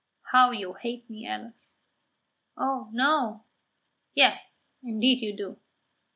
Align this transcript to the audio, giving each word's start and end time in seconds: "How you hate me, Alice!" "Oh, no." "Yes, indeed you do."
"How 0.31 0.49
you 0.49 0.73
hate 0.73 1.07
me, 1.11 1.27
Alice!" 1.27 1.77
"Oh, 2.57 2.89
no." 2.91 3.43
"Yes, 4.15 4.71
indeed 4.81 5.21
you 5.21 5.37
do." 5.37 5.59